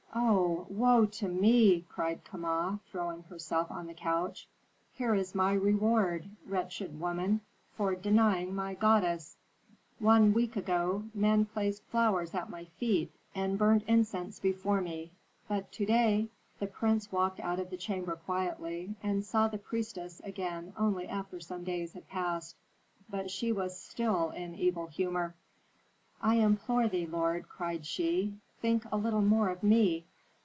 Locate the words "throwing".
2.91-3.23